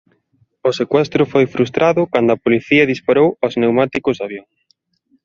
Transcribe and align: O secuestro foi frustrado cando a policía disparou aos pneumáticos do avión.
O 0.69 0.71
secuestro 0.79 1.23
foi 1.33 1.45
frustrado 1.55 2.01
cando 2.13 2.29
a 2.33 2.41
policía 2.43 2.89
disparou 2.93 3.29
aos 3.41 3.55
pneumáticos 3.59 4.15
do 4.17 4.25
avión. 4.27 4.47